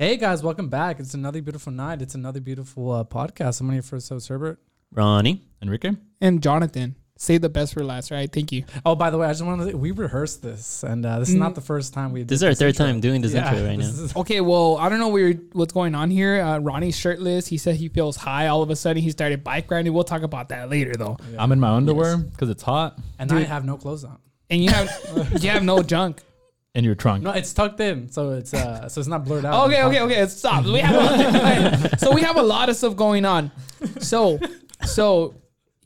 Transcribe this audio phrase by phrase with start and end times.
[0.00, 0.98] Hey guys, welcome back.
[0.98, 2.00] It's another beautiful night.
[2.00, 3.60] It's another beautiful uh, podcast.
[3.60, 4.58] I'm on your first host, Herbert.
[4.92, 5.42] Ronnie.
[5.60, 5.90] Enrique?
[6.22, 8.32] And Jonathan, save the best for last, right?
[8.32, 8.64] Thank you.
[8.86, 11.34] Oh, by the way, I just wanted to, we rehearsed this, and uh, this is
[11.34, 11.56] not Mm.
[11.56, 12.22] the first time we.
[12.22, 12.86] This is did our third intro.
[12.86, 13.84] time doing this Yeah, intro right now.
[13.84, 16.40] is- Okay, well, I don't know where, what's going on here.
[16.40, 17.46] Uh, Ronnie's shirtless.
[17.46, 18.46] He said he feels high.
[18.46, 19.92] All of a sudden, he started bike riding.
[19.92, 21.18] We'll talk about that later, though.
[21.38, 24.18] I'm in my underwear because it's hot and I have no clothes on.
[24.48, 24.90] And you have
[25.42, 26.22] you have no junk.
[26.74, 27.22] In your trunk.
[27.22, 29.66] No, it's tucked in, so it's uh, so it's not blurred out.
[29.66, 30.26] Okay, okay, okay.
[30.28, 30.64] Stop.
[30.64, 33.50] We have a lot, so we have a lot of stuff going on.
[33.98, 34.38] So,
[34.84, 35.34] so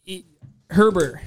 [0.05, 0.25] e-
[0.71, 1.21] Herbert,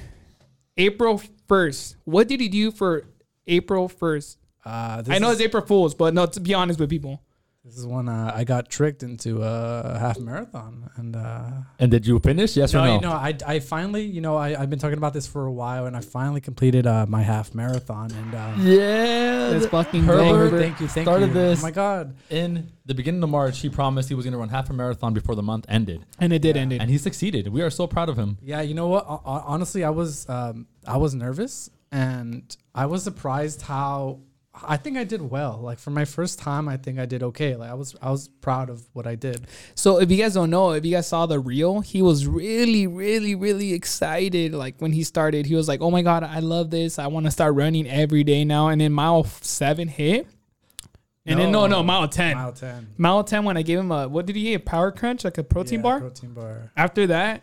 [0.76, 1.96] April first.
[2.04, 3.04] What did he do for
[3.46, 4.38] April first?
[4.64, 6.26] Uh, I know is, it's April Fools, but no.
[6.26, 7.22] To be honest with people,
[7.68, 12.06] this is when uh, I got tricked into a half marathon, and uh, And did
[12.06, 12.56] you finish?
[12.56, 12.94] Yes no, or no?
[12.94, 15.52] you know, I, I finally, you know, I, I've been talking about this for a
[15.52, 19.50] while, and I finally completed uh, my half marathon, and uh, yeah.
[19.52, 21.34] let's fucking Herbert thank, Herbert thank you, thank started you.
[21.34, 21.60] this.
[21.60, 24.48] Oh my god, in the beginning of March, he promised he was going to run
[24.48, 26.62] half a marathon before the month ended, And it did Yeah.
[26.62, 26.80] end it.
[26.80, 27.48] and he succeeded.
[27.48, 28.38] We are so proud of him.
[28.42, 29.04] Yeah, you know what?
[29.04, 34.20] Ho- ho- Honestly, I was um, I was nervous, and I was surprised how
[34.66, 35.58] I think I did well.
[35.62, 37.56] Like for my first time, I think I did okay.
[37.56, 39.46] Like I was I was proud of what I did.
[39.74, 42.86] So if you guys don't know, if you guys saw the reel, he was really,
[42.86, 44.54] really, really excited.
[44.54, 46.98] Like when he started, he was like, "Oh my god, I love this!
[46.98, 50.26] I want to start running every day now." And then mile seven hit,
[51.26, 52.36] and then no, no, mile ten.
[52.36, 52.94] Mile, 10.
[52.96, 53.38] Mile ten.
[53.38, 54.54] ten when I gave him a what did he get?
[54.54, 56.00] A power crunch, like a protein Yeah, bar.
[56.00, 56.72] Protein bar.
[56.76, 57.42] After that,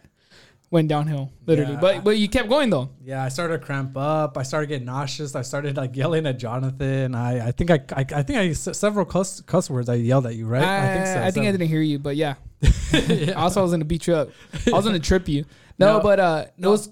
[0.76, 1.74] went downhill literally.
[1.74, 2.88] Yeah, but but you kept going though.
[3.04, 4.38] Yeah, I started to cramp up.
[4.38, 5.36] I started getting nauseous.
[5.36, 7.16] I started like yelling at Jonathan.
[7.16, 10.36] I, I think I, I I think I several cuss cuss words I yelled at
[10.36, 10.64] you, right?
[10.64, 11.52] I, I think I several.
[11.54, 12.36] didn't hear you, but yeah.
[13.36, 14.30] Also, I was gonna beat you up.
[14.68, 15.46] I was gonna trip you.
[15.78, 16.72] No, No, but uh, it no.
[16.72, 16.90] was.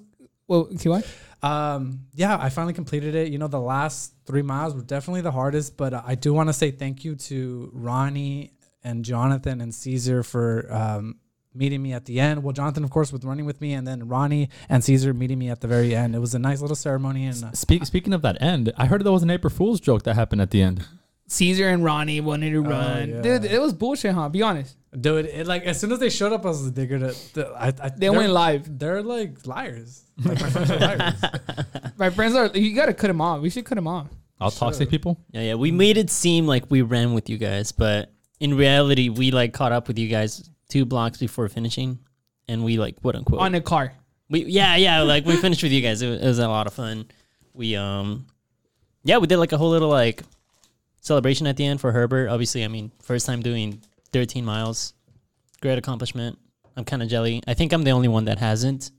[0.47, 1.05] Well, okay, what?
[1.41, 3.31] Um, yeah, I finally completed it.
[3.31, 6.53] You know, the last three miles were definitely the hardest, but I do want to
[6.53, 11.15] say thank you to Ronnie and Jonathan and Caesar for um,
[11.55, 12.43] meeting me at the end.
[12.43, 15.49] Well, Jonathan, of course, with running with me, and then Ronnie and Caesar meeting me
[15.49, 16.15] at the very end.
[16.15, 19.03] It was a nice little ceremony, and uh, Speak, speaking of that end, I heard
[19.03, 20.85] there was an April Fool's joke that happened at the end.
[21.27, 23.09] Caesar and Ronnie wanted to Oh, run.
[23.09, 23.21] yeah.
[23.21, 24.29] Dude, it was bullshit, huh?
[24.29, 24.75] Be honest.
[24.99, 27.13] dude, it, like as soon as they showed up, I was like, they're gonna.
[27.33, 28.77] the- I, I, They they're- went live.
[28.77, 30.03] They're like liars.
[30.23, 31.13] Like my friends are liars.
[31.97, 32.47] My friends are.
[32.53, 33.41] You gotta cut him off.
[33.41, 34.07] We should cut him off.
[34.41, 35.19] All toxic people.
[35.31, 35.53] Yeah, yeah.
[35.55, 39.53] We made it seem like we ran with you guys, but in reality, we like
[39.53, 41.99] caught up with you guys two blocks before finishing,
[42.49, 43.39] and we like quote unquote.
[43.41, 43.93] On a car.
[44.29, 46.01] we yeah yeah like we finished with you guys.
[46.01, 47.05] It was, it was a lot of fun.
[47.53, 48.25] We um
[49.03, 50.23] yeah we did like a whole little like
[51.01, 52.29] celebration at the end for Herbert.
[52.29, 53.81] Obviously, I mean first time doing
[54.11, 54.93] 13 miles,
[55.61, 56.37] great accomplishment.
[56.75, 57.41] I'm kind of jelly.
[57.47, 58.91] I think I'm the only one that hasn't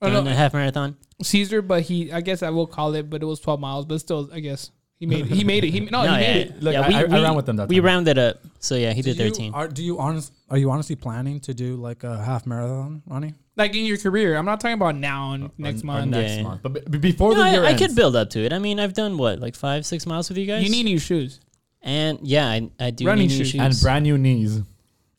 [0.00, 0.96] Oh, done no, a half marathon.
[1.24, 2.12] Caesar, but he.
[2.12, 3.84] I guess I will call it, but it was 12 miles.
[3.84, 5.30] But still, I guess he made it.
[5.30, 5.70] He made it.
[5.70, 6.62] He no, he made yeah, it.
[6.62, 7.84] Look, yeah, I- I- I ran with them that We time.
[7.84, 9.54] rounded up, so yeah, he Do did you- 13.
[9.54, 10.32] Are, do you honest?
[10.50, 13.34] Are you honestly planning to do like a half marathon, Ronnie?
[13.56, 14.36] Like in your career.
[14.36, 16.10] I'm not talking about now and uh, next Or- or month.
[16.12, 16.42] next Yeah.
[16.42, 16.62] month.
[16.62, 18.52] But b- b- before No, the year I, I ends, could build up to it.
[18.52, 20.62] I mean, I've done what like five, six miles with you guys.
[20.64, 21.40] You need new shoes.
[21.82, 23.50] and yeah, I, I do Running need new shoes.
[23.50, 23.60] shoes.
[23.60, 24.60] and brand new knees.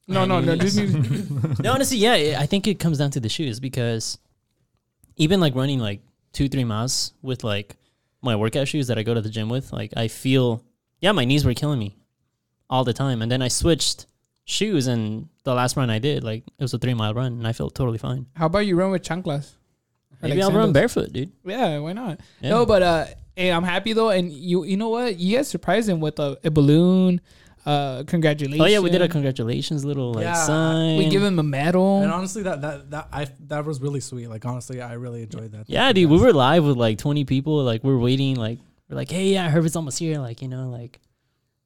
[0.07, 0.55] No, no, no.
[0.55, 4.17] Just need, no, honestly, yeah, I- I think it comes down to the shoes because
[5.17, 6.01] even like running like
[6.33, 7.75] two, three miles with like
[8.21, 10.63] my workout shoes that I go to the gym with, like I feel,
[11.01, 11.95] yeah, my knees were killing me
[12.69, 13.21] all the time.
[13.21, 14.05] And then I switched
[14.45, 17.47] shoes, and the last run I did, like it was a three mile run, and
[17.47, 18.25] I felt totally fine.
[18.35, 19.51] how about you run with chanclas?
[20.21, 21.31] Maybe like I'll run barefoot, dude.
[21.45, 22.19] Yeah, why not?
[22.41, 22.49] Yeah.
[22.49, 25.17] No, but uh, hey, I'm happy though, and you you know what?
[25.17, 27.21] You guys surprised him with a, a balloon.
[27.65, 28.61] Uh, congratulations.
[28.61, 30.97] oh yeah, we did a congratulations little like Yeah, sign.
[30.97, 32.01] We give him a medal.
[32.01, 34.27] And honestly, that that that I that was really sweet.
[34.27, 35.69] Like honestly, I really enjoyed that.
[35.69, 37.63] Yeah, dude, we were live with like 20 people.
[37.63, 38.35] Like we're waiting.
[38.35, 38.59] Like
[38.89, 40.19] we're like, hey, yeah, Herbert's almost here.
[40.19, 40.99] Like you know, like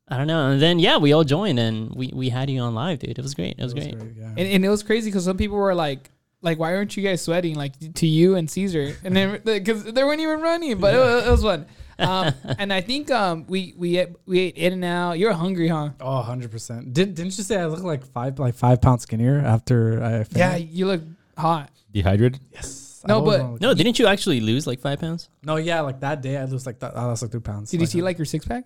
[0.07, 0.49] I don't know.
[0.51, 3.17] And then yeah, we all joined and we we had you on live, dude.
[3.17, 3.55] It was great.
[3.57, 3.93] It was, great.
[3.93, 4.27] yeah.
[4.29, 6.09] and, and it was crazy because some people were like,
[6.41, 7.55] like, why aren't you guys sweating?
[7.55, 11.27] Like to you and Caesar, and then because they weren't even running, but it, was,
[11.27, 11.65] it was fun.
[12.03, 15.19] Um, and I think um, we we ate, we ate In-N-Out.
[15.19, 15.89] You're hungry, huh?
[15.99, 16.93] Oh, 100 percent.
[16.93, 20.09] Didn't didn't you say I look like five like five pounds skinnier after I?
[20.23, 20.35] Finished?
[20.37, 21.01] Yeah, you look
[21.37, 21.69] hot.
[21.91, 22.39] Dehydrated.
[22.51, 23.03] Yes.
[23.07, 25.29] No, but- No, didn't you actually lose like five pounds?
[25.43, 26.95] no, yeah, like that day I lose like that.
[26.97, 27.69] I lost like two pounds.
[27.71, 28.63] Did you see like your six pack?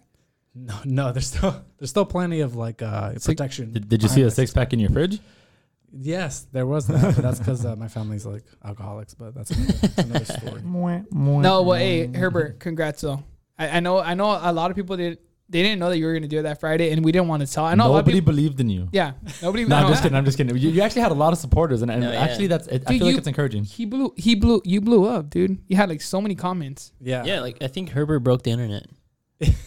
[0.54, 1.12] No, no.
[1.12, 3.74] There's still there's still plenty of like uh protection.
[3.74, 5.20] Did, did you see my a six pack in your fridge?
[5.94, 9.14] Yes, there was that, but that's because uh, my family's like alcoholics.
[9.14, 10.62] But that's another, that's another story.
[11.12, 13.24] No, well, hey Herbert, congrats though.
[13.58, 15.20] I, I know I know a lot of people did
[15.50, 17.46] they didn't know that you were gonna do it that Friday, and we didn't want
[17.46, 17.64] to tell.
[17.64, 18.34] I know a lot of Nobody people.
[18.34, 18.90] believed in you.
[18.92, 19.64] Yeah, nobody.
[19.64, 20.18] No, I I'm just kidding.
[20.18, 20.56] I'm just kidding.
[20.58, 22.20] You, you actually had a lot of supporters, and, and No, yeah.
[22.20, 23.64] actually, that's it, I Dude, feel you- like it's encouraging.
[23.64, 24.14] He blew.
[24.18, 24.62] He blew.
[24.66, 25.58] You blew up, dude.
[25.70, 26.92] You had like so many comments.
[27.00, 27.24] Yeah.
[27.24, 28.88] Yeah, like I think Herbert broke the internet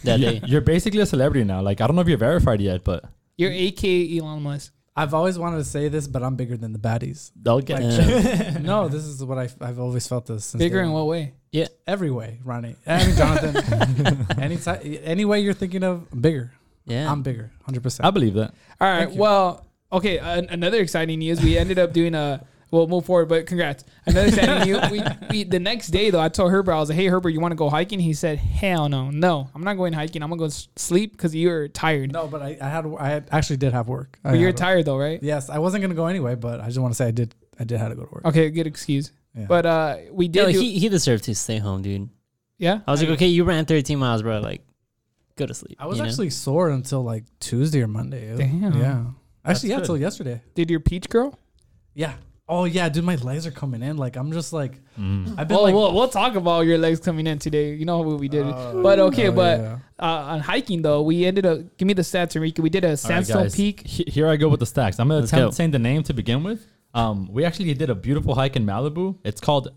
[0.03, 0.41] that day.
[0.45, 1.61] You're basically a celebrity now.
[1.63, 3.03] Like I don't know if you're verified yet, but
[3.37, 4.71] You're AK Elon Musk.
[4.95, 7.31] I've always wanted to say this, but I'm bigger than the baddies.
[7.35, 8.57] They'll get Yeah.
[8.61, 10.45] no, this is what I, I've always felt this.
[10.45, 11.01] Since Bigger day in one.
[11.05, 11.33] what way?
[11.51, 11.67] Yeah.
[11.87, 12.75] Every way, Ronnie.
[12.85, 14.27] I mean, Jonathan.
[14.39, 16.51] any, ti- any way you're thinking of, I'm bigger.
[16.85, 17.09] Yeah.
[17.09, 18.01] I'm bigger, 100%.
[18.03, 18.53] I believe that.
[18.81, 19.09] All right.
[19.11, 20.17] Well, okay.
[20.17, 21.41] an another exciting news.
[21.41, 22.45] We ended up doing a.
[22.71, 23.83] We'll move forward, but congrats.
[24.05, 24.81] Another exciting news.
[24.91, 27.41] We, we the next day though, I told Herbert, I was like, "Hey Herbert, you
[27.41, 30.23] want to go hiking?" He said, "Hell no, no, I'm not going hiking.
[30.23, 30.47] I'm gonna go
[30.77, 32.13] sleep because you're tired.
[32.13, 34.17] no, but I, I had I had, actually did have work.
[34.23, 34.59] I but you're had work.
[34.59, 35.21] tired though, right?
[35.21, 37.35] Yes, I wasn't gonna go anyway, but I just want to say I did.
[37.59, 38.25] I did have to go to work.
[38.25, 39.11] Okay, good excuse.
[39.35, 39.45] Yeah.
[39.47, 40.45] But uh, we did.
[40.45, 42.09] like, do- he, he deserved to stay home, dude.
[42.57, 42.79] yeah.
[42.87, 44.39] I was like, okay, you ran 13 miles, bro.
[44.39, 44.65] Like,
[45.35, 45.77] go to sleep.
[45.79, 46.09] I was you know?
[46.09, 48.35] actually sore until like Tuesday or Monday.
[48.35, 48.79] Damn.
[48.79, 49.03] Yeah.
[49.45, 49.81] Actually, yeah, good.
[49.81, 50.41] until yesterday.
[50.55, 51.37] Did your peach girl?
[51.93, 52.13] Yeah.
[52.53, 53.95] Oh yeah, dude, my legs are coming in.
[53.97, 55.35] Like I'm just like Mm.
[55.37, 55.73] I've been Well, like.
[55.73, 57.73] we'll, we'll talk about your legs coming in today.
[57.75, 58.45] You know what we did.
[58.45, 59.77] Oh, but okay, oh, but yeah.
[59.97, 61.59] uh, on hiking though, we ended up.
[61.77, 62.61] Give me the stats, Enrique.
[62.61, 63.55] We did a sandstone guys.
[63.55, 63.87] peak.
[63.87, 64.99] He- Here I go with the stacks.
[64.99, 65.55] I'm gonna Let's attempt go.
[65.55, 66.67] saying the name to begin with.
[66.93, 69.17] Um, we actually did a beautiful hike in Malibu.
[69.23, 69.69] It's called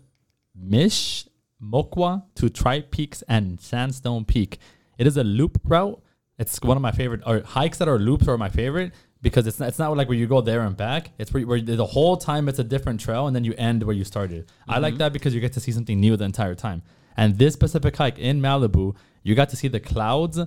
[0.59, 1.27] Mishe
[1.63, 4.59] Mokwa to Tri Peaks and Sandstone Peak.
[4.97, 6.01] It is a loop route.
[6.37, 8.91] It's one of my favorite or hikes that are loops are my favorite
[9.25, 11.09] because it's not, it's not like where you go there and back.
[11.17, 13.95] It's where, where the whole time it's a different trail and then you end where
[13.95, 14.51] you started.
[14.67, 14.99] I like mm-hmm.
[14.99, 16.83] that because you get to see something new the entire time.
[17.17, 20.39] And this specific hike in Malibu, you got to see the clouds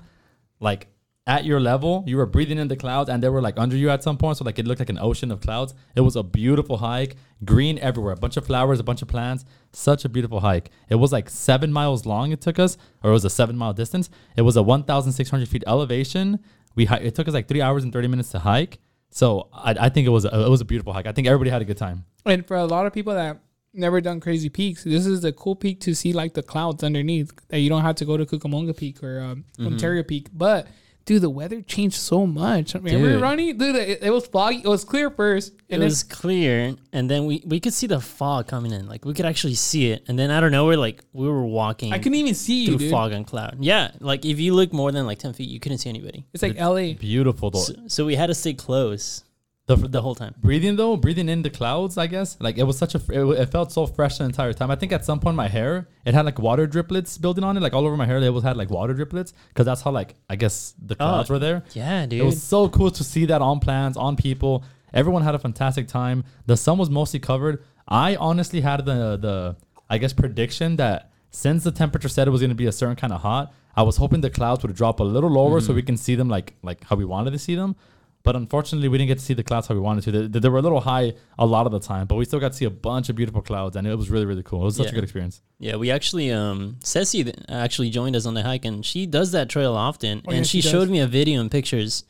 [0.60, 0.86] like
[1.26, 2.04] at your level.
[2.06, 4.36] You were breathing in the clouds and they were like under you at some point.
[4.36, 5.75] So like it looked like an ocean of clouds.
[5.96, 9.44] It was a beautiful hike, green everywhere, a bunch of flowers, a bunch of plants.
[9.72, 10.70] Such a beautiful hike.
[10.88, 12.30] It was like seven miles long.
[12.30, 14.08] It took us, or it was a seven mile distance.
[14.36, 16.38] It was a 1,600 feet elevation.
[16.78, 18.78] We hi- it took us like three hours and 30 minutes to hike.
[19.10, 21.06] So I, I think it was a, it was a beautiful hike.
[21.06, 22.04] I think everybody had a good time.
[22.25, 23.40] And for a lot of people that
[23.75, 27.32] never done crazy peaks, this is a cool peak to see like the clouds underneath.
[27.48, 30.28] That you don't have to go to Cucamonga Peak or um, Ontario Peak.
[30.32, 30.66] But
[31.08, 32.75] dude, the weather changed so much.
[32.75, 33.22] Remember, Dude.
[33.22, 33.55] Ronnie?
[33.55, 34.58] Dude, it, it was foggy.
[34.58, 37.99] It was clear first, It and was clear, and then we, we could see the
[37.99, 38.87] fog coming in.
[38.87, 40.05] Like, we could actually see it.
[40.06, 42.78] And then out of nowhere, like, we were walking I couldn't even see you, through
[42.78, 42.90] dude.
[42.90, 43.56] fog and cloud.
[43.58, 43.90] Yeah.
[44.00, 46.26] Like, if you look more than like 10 feet, you couldn't see anybody.
[46.34, 46.93] It's like LA.
[46.93, 47.61] Beautiful though.
[47.61, 49.25] So, so we had to stay close
[49.69, 50.35] The, the whole time.
[50.38, 52.38] breathing though, breathing in the clouds, I guess.
[52.41, 54.70] Like it was such a, it, it felt so fresh the entire time.
[54.70, 57.61] I think at some point my hair, it had like water driplets building on it,
[57.61, 58.17] like all over my hair.
[58.17, 61.29] It was had like water driplets because that's how like I guess the oh, clouds
[61.29, 61.65] were there.
[61.75, 62.20] Yeah, dude.
[62.20, 64.65] It was so cool to see that on plants, on people.
[64.94, 66.25] Everyone had a fantastic time.
[66.47, 67.62] The sun was mostly covered.
[67.87, 69.56] I honestly had the the
[69.91, 72.97] I guess prediction that since the temperature said it was going to be a certain
[72.97, 75.75] kind of hot, I was hoping the clouds would drop a little lower so mm-hmm.
[75.76, 77.76] we can see them like like how we wanted to see them.
[78.25, 80.29] But unfortunately, we didn't get to see the clouds how we wanted to.
[80.29, 82.53] They, they were a little high a lot of the time, but we still got
[82.53, 84.62] to see a bunch of beautiful clouds, and it was really really cool.
[84.62, 85.41] It was such a good experience.
[85.59, 89.49] Yeah, we actually um Ceci actually joined us on the hike and she does that
[89.49, 92.05] trail often Oh, and yeah, she, she showed me a video and pictures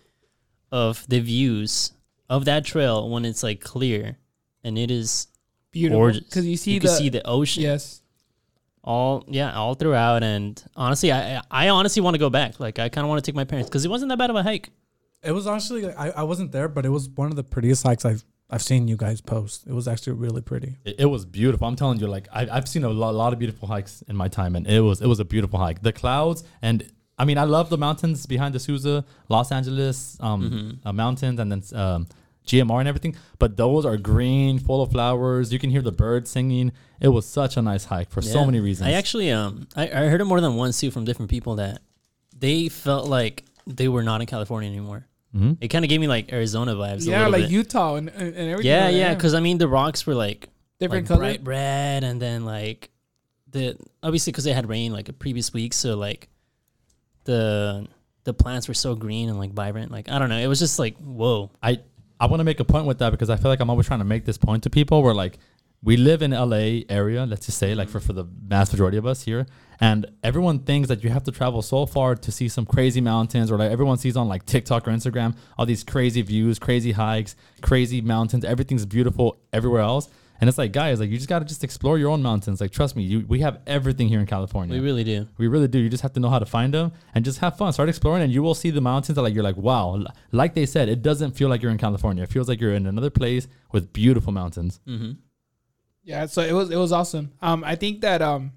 [0.71, 1.93] of the views
[2.29, 4.19] of that trail when it's like clear
[4.63, 5.29] and it is
[5.71, 6.13] Beautiful.
[6.13, 8.03] Because you see you the can see the ocean yes.
[8.83, 12.59] all yeah, all throughout and honestly I I I honestly want to go back.
[12.59, 14.37] Like I kind of want to take my parents cuz it wasn't that bad of
[14.37, 14.71] a hike.
[15.23, 17.83] It was actually like, I, I wasn't there, but it was one of the prettiest
[17.83, 19.67] hikes I've I've seen you guys post.
[19.67, 20.77] It was actually really pretty.
[20.85, 21.67] It, it was beautiful.
[21.69, 24.29] I'm telling you, like I, I've seen a lot, lot of beautiful hikes in my
[24.29, 25.83] time, and it was it was a beautiful hike.
[25.83, 30.81] The clouds, and I mean, I love the mountains behind the Azusa, Los Angeles um,
[30.85, 32.07] uh, mountains, and then um,
[32.47, 33.17] GMR and everything.
[33.39, 35.53] But those are green, full of flowers.
[35.53, 36.73] You can hear the birds singing.
[37.01, 38.89] It was such a nice hike for so many reasons.
[38.89, 41.83] I actually um I, I heard it more than once too from different people that
[42.37, 45.07] they felt like they were not in California anymore.
[45.37, 45.59] Mhm.
[45.61, 47.07] It kind of gave me like Arizona vibes.
[47.07, 47.51] a Yeah, little like bit.
[47.51, 48.71] Utah and, and and everything.
[48.71, 50.49] Yeah, like yeah, because I mean the rocks were like
[50.81, 51.21] different like color.
[51.21, 52.91] bright red, and then like
[53.51, 56.29] the obviously because they had rain like a previous week, so like
[57.25, 57.87] the
[58.25, 59.91] the plants were so green and like vibrant.
[59.93, 61.51] Like I don't know, it was just like whoa.
[61.63, 61.81] I
[62.21, 64.01] I want to make a point with that because I feel like I'm always trying
[64.01, 65.39] to make this point to people where like
[65.83, 69.07] we live in LA area, let's just say like for, for the vast majority of
[69.07, 69.47] us here,
[69.81, 73.51] and everyone thinks that you have to travel so far to see some crazy mountains
[73.51, 77.37] or like everyone sees on like TikTok or Instagram all these crazy views, crazy hikes,
[77.61, 80.09] crazy mountains, everything's beautiful everywhere else.
[80.41, 82.61] And it's like guys, like you just got to just explore your own mountains.
[82.61, 84.75] Like trust me, you we have everything here in California.
[84.75, 85.29] We really do.
[85.37, 85.79] We really do.
[85.79, 87.73] You just have to know how to find them and just have fun.
[87.73, 90.05] Start exploring, and you will see the mountains that like you're like, wow.
[90.31, 92.23] Like they said, it doesn't feel like you're in California.
[92.23, 94.79] It feels like you're in another place with beautiful mountains.
[94.87, 95.13] Mm-hmm.
[96.09, 97.33] Yeah, so it was it was awesome.
[97.43, 98.53] Um, I think that um,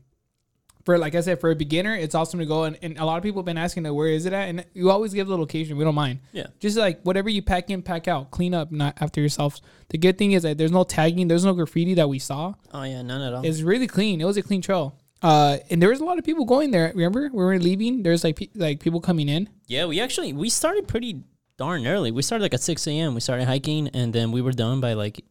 [0.85, 3.17] for like I said, for a beginner, it's awesome to go and, and a lot
[3.17, 5.37] of people have been asking that where is it at, and you always give the
[5.37, 5.75] location.
[5.77, 6.19] We don't mind.
[6.31, 6.47] Yeah.
[6.59, 9.61] Just like whatever you pack in, pack out, clean up, not after yourselves.
[9.89, 12.53] The good thing is that there's no tagging, there's no graffiti that we saw.
[12.73, 13.45] Oh yeah, none at all.
[13.45, 14.21] It's really clean.
[14.21, 14.95] It was a clean trail.
[15.21, 16.87] Uh, and there was a lot of people going there.
[16.95, 19.49] Remember, when we were leaving, there's like pe- like people coming in.
[19.67, 21.21] yeah, we actually we started pretty
[21.57, 22.11] darn early.
[22.11, 23.13] We started like at 6 a.m.
[23.13, 25.23] We started hiking, and then we were done by like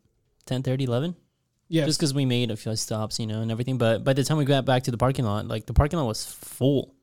[0.46, 1.16] 10, 30, 11.
[1.72, 1.86] Yes.
[1.86, 3.78] Just because we made a few stops, you know, and everything.
[3.78, 6.06] But by the time we got back to the parking lot, like the parking lot
[6.06, 6.94] was full.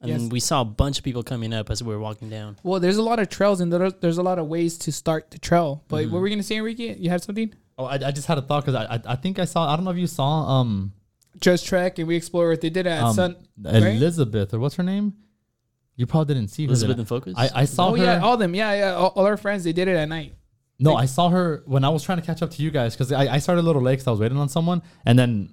[0.00, 0.30] And Yes.
[0.30, 2.56] we saw a bunch of people coming up as we were walking down.
[2.62, 5.30] well, there's a lot of trails and there, there's a lot of ways to start
[5.30, 5.84] the trail.
[5.88, 6.10] But Mhm.
[6.10, 6.96] what were you gonna say, Enrique?
[6.98, 7.52] You had something?
[7.78, 9.76] Oh, I, I just had a thought because I, I I think I saw I
[9.76, 10.92] don't know if you saw um,
[11.40, 13.36] Just Trek and we explore what they did it at um Sun.
[13.62, 13.74] right?
[13.96, 15.12] Elizabeth or what's her name?
[15.96, 16.68] You probably didn't see her.
[16.68, 17.00] Elizabeth then.
[17.02, 17.34] in Focus.
[17.36, 18.02] I, I saw Oh her.
[18.04, 18.54] yeah, all them.
[18.54, 18.92] Yeah, yeah.
[18.94, 20.34] All, all our friends they did it at night.
[20.78, 22.94] No, Like- I saw her when I was trying to catch up to you guys
[22.94, 25.52] because I, I started a little late because I was waiting on someone, and then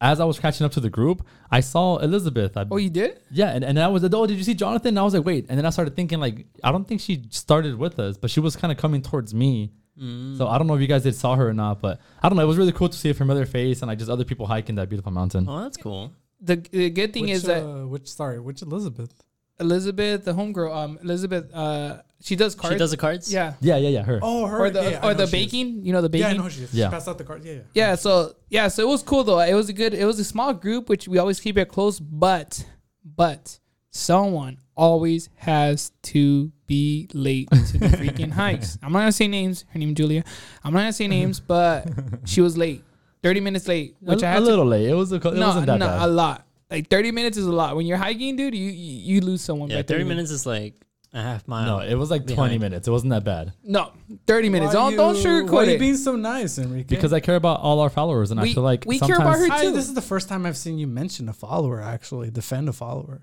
[0.00, 2.56] as I was catching up to the group, I saw Elizabeth.
[2.56, 3.20] I, Oh, you did?
[3.30, 4.88] yeah, and, and I was like, oh, did you see Jonathan?
[4.90, 7.22] And I was like, wait, and then I started thinking like, I don't think she
[7.30, 9.72] started with us, but she was kind of coming towards me.
[10.00, 10.38] Mm.
[10.38, 12.36] So I don't know if you guys did saw her or not, but I don't
[12.36, 12.44] know.
[12.44, 14.76] It was really cool to see a familiar face and like just other people hiking
[14.76, 15.46] that beautiful mountain.
[15.48, 16.12] oh, that's cool.
[16.40, 19.12] The, the good thing which, is that uh, which sorry, which Elizabeth?
[19.60, 22.74] Elizabeth, the homegirl, um, Elizabeth, uh, she does cards.
[22.74, 23.32] She does the cards?
[23.32, 23.54] yeah.
[23.60, 24.18] Yeah, yeah, yeah, her.
[24.22, 25.44] Oh, her Or the yeah, or the she is.
[25.46, 26.26] baking, you know the baking.
[26.26, 26.74] Yeah, I know who she is.
[26.74, 26.86] Yeah.
[26.88, 27.44] She passed out the card.
[27.44, 27.60] Yeah, yeah.
[27.74, 29.40] Yeah, so yeah, so it was cool though.
[29.40, 31.98] It was a good, it was a small group, which we always keep it close.
[32.00, 32.64] But,
[33.04, 33.58] but
[33.90, 38.78] someone always has to be late to the freaking hikes.
[38.82, 39.64] I'm not gonna say names.
[39.70, 40.24] Her name Julia.
[40.64, 41.86] I'm not gonna say names, but
[42.24, 42.84] she was late,
[43.22, 44.44] thirty minutes late, which a, I a had to.
[44.44, 44.88] little late.
[44.88, 46.02] It was a, it no, wasn't that no, bad.
[46.02, 46.46] a lot.
[46.70, 47.76] Like thirty minutes is a lot.
[47.76, 49.70] When you're hiking, dude, you you, you lose someone.
[49.70, 50.74] Yeah, by 30 minutes is like
[51.12, 51.66] a half mile.
[51.66, 52.60] no, it was like 20 behind.
[52.60, 52.86] minutes.
[52.86, 53.90] It wasn't that bad No,
[54.28, 54.74] thirty minutes.
[54.74, 55.80] Why Don't don't you- sugarcoat Why are you it.
[55.80, 56.84] being so nice, Enrique?
[56.94, 59.48] because I care about all our followers and I feel like we care about sometimes-
[59.48, 59.72] her I, too.
[59.72, 61.82] this is the first time I've seen you mention a follower.
[61.82, 63.22] Actually, defend a follower.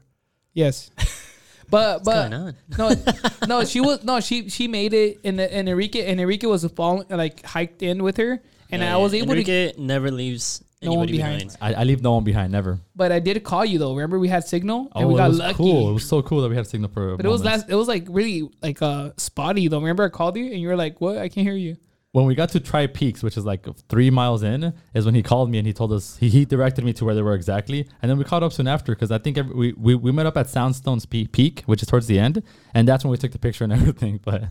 [0.54, 0.92] yes,
[1.70, 2.56] but What's but going on?
[2.78, 6.66] no, no, she was no, she she made it, and and Enrique and Enrique was
[6.76, 9.20] following like hiked in with her, and Yeah, I was yeah.
[9.24, 9.40] able to.
[9.40, 11.40] Enrique never leaves No one behind.
[11.52, 11.58] behind.
[11.60, 12.80] I, I leave no one behind, never.
[12.96, 13.94] But I did call you though.
[13.94, 15.54] Remember we had signal and oh, we it got was lucky.
[15.56, 15.90] cool.
[15.90, 17.16] It was so cool that we had signal for.
[17.18, 17.70] But it was last.
[17.70, 19.80] It was like really like uh spotty though.
[19.80, 21.18] Remember I called you and you were like, "What?
[21.18, 21.78] I can't hear you."
[22.14, 25.22] when we got to Tri Peaks, which is like three miles in, is when he
[25.22, 27.88] called me and he told us he, he directed me to where they were exactly,
[28.02, 30.26] and then we caught up soon after because I think every, we, we we met
[30.26, 32.42] up at Sandstone's Pe- Peak, which is towards the end,
[32.74, 34.20] and that's when we took the picture and everything.
[34.24, 34.46] But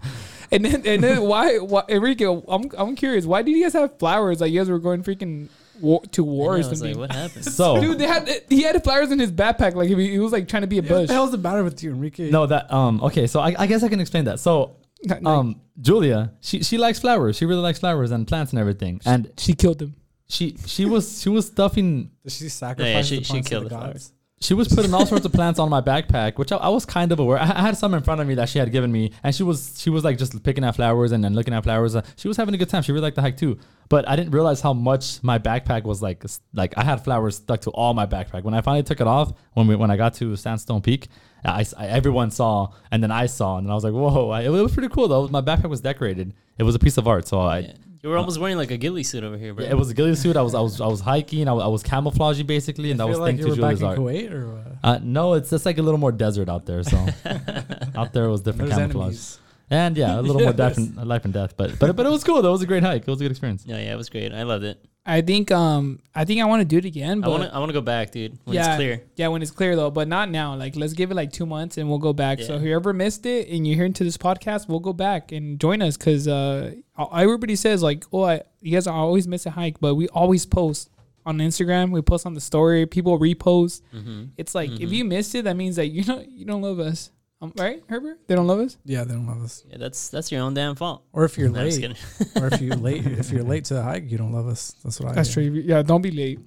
[0.52, 1.58] And then and then why?
[1.58, 3.26] why Enrique, I'm I'm curious.
[3.26, 4.40] Why did you guys have flowers?
[4.40, 5.48] Like you guys were going freaking
[5.80, 6.98] war, to I war know, or I was something.
[6.98, 7.44] like, what happened?
[7.44, 9.74] so Dude, they had he had flowers in his backpack.
[9.74, 11.08] Like he, he was like trying to be a What bush.
[11.08, 12.30] the hell's the matter with you, Enrique?
[12.30, 14.40] no, that um okay, so I, I guess I can explain that.
[14.40, 17.36] So Like, um Julia, she she likes flowers.
[17.36, 19.94] She really likes flowers and plants and everything, and she killed him.
[20.28, 23.64] she she was she was stuffing Did she sacrifice she- the she plants to killed
[23.66, 23.92] the the flowers.
[24.08, 24.12] gods?
[24.40, 27.10] She was putting all sorts of plants on my backpack, which I, I was kind
[27.10, 27.38] of aware.
[27.38, 29.42] I, I had some in front of me that she had given me, and she
[29.42, 31.96] was she was like just picking at flowers and then looking at flowers.
[31.96, 32.82] Uh, she was having a good time.
[32.82, 33.58] She really liked the hike too.
[33.88, 36.22] But I didn't realize how much my backpack was like.
[36.52, 38.42] Like I had flowers stuck to all my backpack.
[38.44, 41.08] When I finally took it off, when we when I got to Sandstone Peak,
[41.42, 44.34] I, I- everyone saw, and then I saw, and then I was like, whoa!
[44.34, 45.28] It was pretty cool though.
[45.28, 46.34] My backpack was decorated.
[46.58, 47.26] It was a piece of art.
[47.26, 47.58] So I.
[47.60, 47.72] Yeah.
[48.06, 49.64] You were almost wearing like a ghillie suit over here, bro.
[49.64, 50.36] Yeah, it was a ghillie suit.
[50.36, 51.48] I was I was I was hiking.
[51.48, 53.60] I was, I was camouflaging basically, and I that was feel like thanks you to
[53.60, 53.98] were back Julia's in art.
[53.98, 54.66] Kuwait or what?
[54.84, 56.84] Uh, no, it's just like a little more desert out there.
[56.84, 57.04] So
[57.96, 59.38] out there was different There's camouflage, enemies.
[59.70, 61.56] and yeah, a little more death and life and death.
[61.56, 62.42] But but but it was cool.
[62.42, 63.02] That was a great hike.
[63.02, 63.64] It was a good experience.
[63.66, 64.30] yeah, yeah, it was great.
[64.32, 64.78] I loved it.
[65.08, 67.18] I think um I think I want to do it again.
[67.22, 68.36] I But want to I want to go back, dude.
[68.44, 68.66] When Yeah.
[68.66, 69.02] it's clear.
[69.14, 70.56] Yeah, when it's clear though, but not now.
[70.56, 72.40] Like, let's give it like two months and we'll go back.
[72.40, 75.80] So whoever missed it and you're hearing to this podcast, we'll go back and join
[75.80, 76.72] us because uh,
[77.14, 80.44] everybody says like, oh, I, you guys are always miss a hike, but we always
[80.44, 80.90] post
[81.24, 81.90] on Instagram.
[81.90, 82.84] We post on the story.
[82.86, 83.82] People repost.
[83.94, 84.24] Mm-hmm.
[84.36, 84.92] It's like if Mhm.
[84.92, 87.10] you missed it, that means that you don't you don't love us,
[87.40, 88.18] um, right, Herbert?
[88.26, 88.78] They don't love us.
[88.84, 89.64] Yeah, they don't love us.
[89.70, 91.04] Yeah, that's that's your own damn fault.
[91.12, 92.42] Or if you're No, I'm just late, kidding.
[92.42, 94.74] or if you late, if you're late to the hike, you don't love us.
[94.82, 95.14] That's what I.
[95.14, 95.50] That's hear.
[95.50, 95.60] true.
[95.60, 96.40] Yeah, don't be late.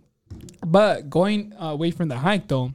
[0.65, 2.73] But going uh, away from the hike though,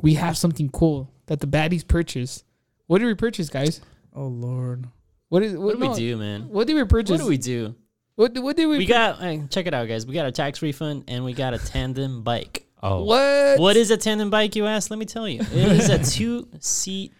[0.00, 2.44] we have something cool that the baddies purchased.
[2.86, 3.80] What did we purchase, guys?
[4.14, 4.86] Oh Lord.
[5.28, 6.48] What is What do no, we do, man?
[6.48, 7.10] What did we purchase?
[7.10, 7.74] What do we do?
[8.16, 8.78] What, what did we?
[8.78, 10.06] We got hey, check it out, guys.
[10.06, 12.66] We got a tax refund and we got a tandem bike.
[12.80, 13.58] Oh, what?
[13.58, 14.90] What is a tandem bike, you ask?
[14.90, 15.40] Let me tell you.
[15.40, 17.12] It is a two seat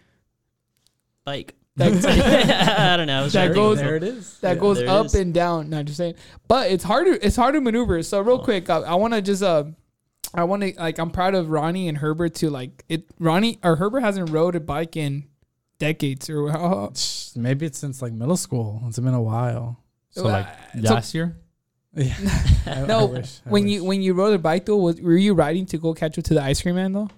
[1.25, 1.55] bike.
[1.77, 1.91] That,
[2.79, 3.27] I don't know.
[3.27, 4.39] That trying goes- there it is.
[4.39, 4.61] that Yeah.
[4.61, 5.15] goes up is.
[5.15, 5.69] and down.
[5.69, 6.15] Not just saying,
[6.47, 7.19] but it's harder.
[7.21, 8.01] It's hard to maneuver.
[8.01, 8.39] So real Oh.
[8.39, 9.65] quick, I, I want to just uh,
[10.33, 12.49] I want to like I'm proud of Ronnie and Herbert too.
[12.49, 13.03] like it.
[13.19, 15.25] Ronnie or Herbert hasn't rode a bike in
[15.77, 16.93] decades or how,
[17.35, 18.81] Maybe it's since like middle school.
[18.87, 19.83] It's been a while.
[20.11, 20.47] so like
[20.81, 21.35] So- last year.
[21.97, 22.13] Yeah.
[22.67, 23.05] I, I no.
[23.07, 23.73] wish, I when wish.
[23.73, 26.23] you when you rode a bike though, was, were you riding to go catch up
[26.25, 27.09] to the ice cream man though?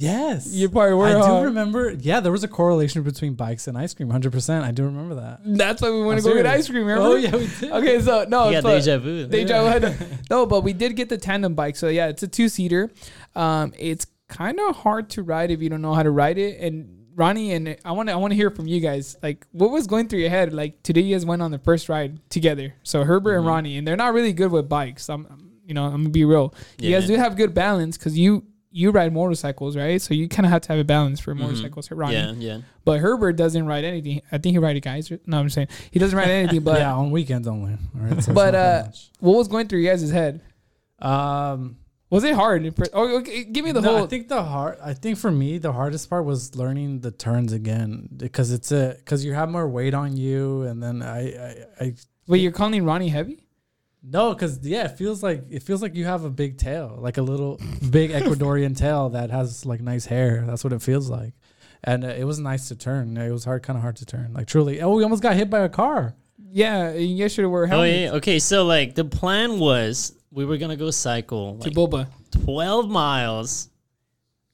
[0.00, 1.06] Yes, You probably were.
[1.06, 1.42] I do huh?
[1.44, 1.90] remember.
[1.90, 4.10] Yeah, there was a correlation between bikes and ice cream.
[4.10, 4.64] Hundred percent.
[4.64, 5.40] I do remember that.
[5.44, 6.84] That's why we want I'm to go get ice cream.
[6.86, 7.02] Remember?
[7.08, 7.70] Oh yeah, we did.
[7.72, 9.26] Okay, so no, You got so- deja vu.
[9.26, 11.76] They drive no, but we did get the tandem bike.
[11.76, 12.90] So yeah, it's a two seater.
[13.36, 16.60] Um, it's kind of hard to ride if you don't know how to ride it,
[16.60, 19.16] and Ronnie and I want to I want to hear from you guys.
[19.22, 20.52] Like, what was going through your head?
[20.52, 22.74] Like today, you guys went on the first ride together.
[22.82, 23.48] So Herbert and Mhm.
[23.48, 25.08] Ronnie, and they're not really good with bikes.
[25.10, 26.52] I'm, I'm- you know, I'm gonna be real.
[26.78, 28.42] You guys do have good balance because you
[28.72, 30.00] you ride motorcycles, right?
[30.00, 31.38] So you kind of have to have a balance for Mhm.
[31.40, 32.14] motorcycles, Ronnie.
[32.14, 32.58] Yeah, yeah.
[32.84, 34.22] But Herbert doesn't ride anything.
[34.30, 35.18] I think he ride a geyser.
[35.26, 36.60] No, I'm saying he doesn't ride anything.
[36.62, 37.72] But yeah, on weekends only.
[37.72, 38.84] All right, so But, uh,
[39.18, 40.40] what was going through your guys' head?
[41.00, 41.76] um,
[42.10, 42.64] Was it hard?
[42.64, 44.04] in Oh, okay, give me the no, whole.
[44.04, 44.78] I think the hard.
[44.82, 48.96] I think for me, the hardest part was learning the turns again because it's a
[48.98, 51.94] because you have more weight on you, and then I I, I
[52.26, 53.46] Wait, you're calling Ronnie heavy?
[54.02, 57.18] No, because yeah, it feels like it feels like you have a big tail, like
[57.18, 57.58] a little
[57.90, 60.44] big Ecuadorian tail that has like nice hair.
[60.46, 61.34] That's what it feels like,
[61.84, 63.16] and uh, it was nice to turn.
[63.16, 64.32] It was hard, kind of hard to turn.
[64.32, 66.14] Like truly, oh, we almost got hit by a car.
[66.52, 67.98] Yeah, and you guys should have wear Oh helmets.
[68.00, 68.12] yeah.
[68.16, 72.08] Okay, so like the plan was we were gonna go cycle To like Boba.
[72.44, 73.68] twelve miles.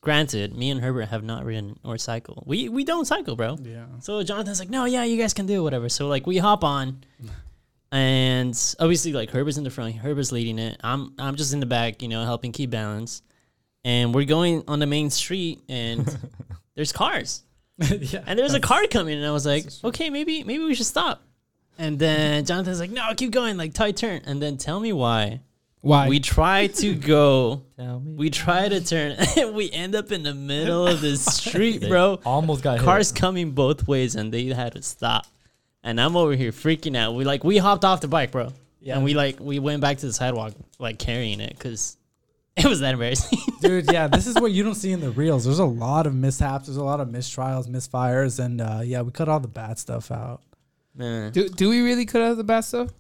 [0.03, 2.45] Granted, me and Herbert have not ridden or cycle.
[2.47, 3.57] We we don't cycle, bro.
[3.62, 3.87] Yeah.
[4.00, 5.88] So Jonathan's like, no, yeah, you guys can do it, whatever.
[5.88, 7.03] So like we hop on,
[7.97, 10.79] and obviously like Herbert's in the front, Herbert's leading it.
[10.85, 13.23] I'm I'm just in the back, you know, helping keep balance.
[13.85, 16.07] And we're going on the main street, and
[16.75, 17.43] there's cars,
[17.79, 18.23] yeah.
[18.26, 21.23] and there's a car coming, and I was like, okay, maybe maybe we should stop.
[21.79, 24.23] And then Jonathan's like, no, keep going, like tight turn.
[24.26, 25.41] And then tell me why
[25.83, 26.09] Why?
[26.09, 28.12] we try to go, Tell me.
[28.15, 32.21] we try to turn, and we end up in the middle of the street, bro
[32.26, 33.21] almost got cars hit.
[33.21, 35.26] coming both ways and they had to stop
[35.87, 38.97] and i'm over here freaking out we like we hopped off the bike bro Yeah.
[38.97, 41.97] and we like we went back to the sidewalk like carrying it because
[42.57, 45.45] it was that embarrassing Dude, yeah, this is what you don't see in the reels.
[45.45, 46.66] There's a lot of mishaps.
[46.66, 50.11] There's a lot of mistrials, misfires, and uh, yeah, we cut all the bad stuff
[50.12, 50.43] out.
[50.95, 51.33] Man.
[51.33, 52.90] do, do we really cut out the bad stuff?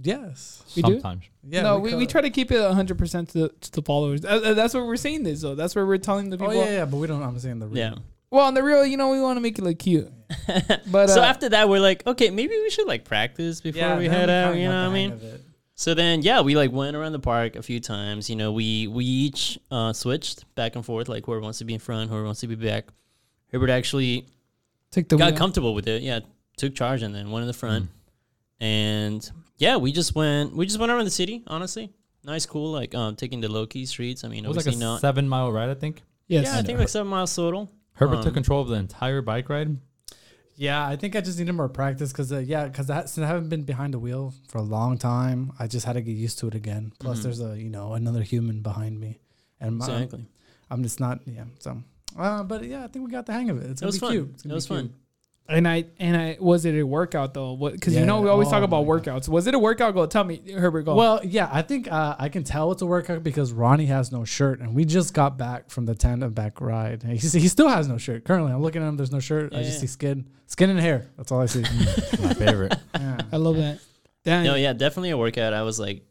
[0.00, 0.62] Yes.
[0.76, 0.92] We do?
[0.94, 1.24] Sometimes.
[1.48, 1.62] Yeah.
[1.62, 4.24] no, we, we cut- try to keep it 100% to the, to the followers.
[4.24, 5.54] Uh, uh, that's what we're saying this, though.
[5.54, 6.54] That's what we're telling the Oh people.
[6.56, 7.22] yeah, yeah, but we don't.
[7.22, 7.78] I'm saying the reel.
[7.78, 7.94] yeah
[8.30, 10.10] Well, on the real, you know, we want to make it look cute.
[10.86, 13.98] But so uh, after that we're like okay maybe we should like practice before Yeah,
[13.98, 15.40] we then head out kinda you know the what i hang mean of it.
[15.74, 18.86] so then yeah we like went around the park a few times you know we
[18.86, 22.24] we each uh switched back and forth like whoever wants to be in front whoever
[22.24, 22.84] wants to be back
[23.52, 24.24] herbert actually
[24.92, 25.38] take the got wheel.
[25.38, 26.02] comfortable with it.
[26.02, 26.20] Yeah,
[26.56, 27.86] took charge and then went in the front.
[27.86, 27.88] Mm.
[28.60, 30.54] And yeah, we just went.
[30.54, 31.42] We just went around the city.
[31.46, 31.90] Honestly,
[32.24, 32.72] nice, cool.
[32.72, 34.24] Like um, taking the low key streets.
[34.24, 35.00] I mean, It was like obviously a not.
[35.00, 36.02] seven mile ride, I think.
[36.28, 36.44] Yes.
[36.46, 37.70] Yeah, I think like seven miles total.
[38.00, 39.76] Herbert Um, took control of the entire bike ride.
[40.56, 43.48] Yeah, I think I just needed more practice because uh, yeah, because since I haven't
[43.50, 46.48] been behind the wheel for a long time, I just had to get used to
[46.48, 46.92] it again.
[46.98, 47.22] Plus, Mhm.
[47.22, 49.20] there's a you know another human behind me,
[49.60, 50.26] and my, Exactly.
[50.70, 51.44] I'm just not yeah.
[51.60, 51.82] So,
[52.18, 53.70] uh, but yeah, I think we got the hang of it.
[53.70, 54.10] It's It gonna was be fun.
[54.12, 54.30] cute.
[54.34, 54.94] It's It was be fun.
[55.50, 55.56] Cute.
[55.58, 57.52] And I and I was it a workout though?
[57.52, 57.72] What?
[57.74, 59.04] Because you know we always Oh talk about my God.
[59.22, 59.28] workouts.
[59.28, 59.94] Was it a workout?
[59.94, 60.82] Go tell me, Herbert.
[60.82, 60.94] Go.
[60.94, 64.24] Well, yeah, I think uh, I can tell it's a workout because Ronnie has no
[64.24, 67.02] shirt, and we just got back from the tandem back ride.
[67.02, 68.24] He, he still has no shirt.
[68.24, 68.96] Currently, I'm looking at him.
[68.96, 69.52] There's no shirt.
[69.54, 71.08] I just see skin, skin and hair.
[71.16, 71.62] That's all I see.
[72.22, 72.74] My favorite.
[72.94, 73.20] yeah.
[73.32, 73.80] I love that.
[74.24, 74.44] Damn.
[74.44, 75.52] No, yeah, definitely a workout.
[75.54, 76.02] I was like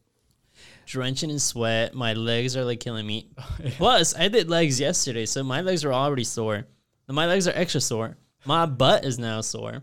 [0.85, 1.93] drenching in sweat.
[1.93, 3.29] My legs are like killing me.
[3.77, 6.65] Plus, I did legs yesterday, so my legs are already sore.
[7.07, 8.17] And my legs are extra sore.
[8.45, 9.81] My butt is now sore.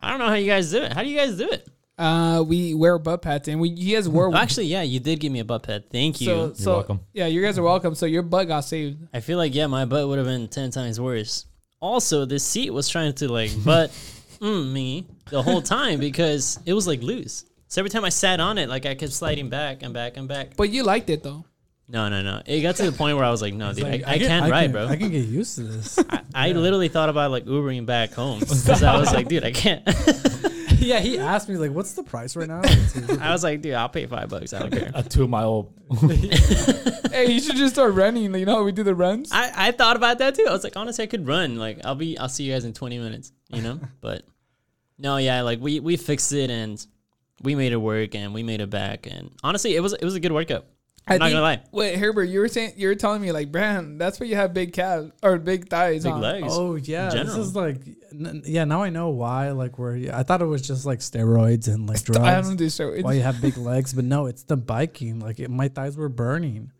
[0.00, 0.92] I don't know how you guys do it.
[0.92, 1.68] How do you guys do it?
[1.98, 4.28] Uh, we wear butt pads and we you guys wore.
[4.28, 5.90] Oh, actually, yeah, you did give me a butt pad.
[5.90, 6.26] Thank you.
[6.26, 7.00] so, You're so welcome.
[7.12, 7.96] yeah, you guys are welcome.
[7.96, 9.08] So your butt got saved.
[9.12, 11.46] I feel like yeah, my butt would have been ten times worse.
[11.80, 13.90] Also, this seat was trying to like butt
[14.40, 17.44] mm, me the whole time because it was like loose.
[17.66, 20.28] So every time I sat on it, like I kept sliding back and back and
[20.28, 20.56] back.
[20.56, 21.44] But you liked it though.
[21.90, 22.42] No, no, no.
[22.44, 24.28] It got to the point where I was like, no, dude, Like, I, I, can-
[24.28, 24.86] can't I ride, can- bro.
[24.88, 25.98] I can get used to this.
[26.10, 29.52] I, I literally thought about like Ubering back home because I was like, dude, I
[29.52, 29.82] can't.
[30.78, 32.60] yeah, he asked me like, "What's the price right now?"
[33.20, 34.52] I was like, dude, I'll pay five bucks.
[34.52, 34.90] I don't care.
[34.94, 35.72] A two mile.
[37.10, 38.34] hey, you should just start running.
[38.34, 39.30] You know how we do the runs.
[39.32, 40.44] I, I thought about that too.
[40.48, 41.56] I was like, honestly, I could run.
[41.56, 43.80] Like, I'll be, I'll see you guys in 20 minutes, you know?
[44.00, 44.22] but
[44.98, 46.84] no, yeah, like we, we fixed it and
[47.42, 49.06] we made it work and we made it back.
[49.10, 50.66] And honestly, it was, it was a good workout.
[51.08, 51.62] I'm I not think- gonna lie.
[51.72, 54.52] Wait, Herbert, you were saying you were telling me like, Brand, that's why you have
[54.54, 56.04] big calves or big thighs.
[56.04, 56.18] Big huh?
[56.18, 56.46] legs.
[56.50, 57.40] oh yeah, this general.
[57.40, 57.76] is like,
[58.12, 58.64] n- yeah.
[58.64, 59.50] Now I know why.
[59.52, 62.20] Like, where I thought it was just like steroids and like drugs.
[62.26, 62.94] I don't do so.
[63.00, 65.20] why you have big legs, but no, it's the biking.
[65.20, 66.72] Like, it, my thighs were burning.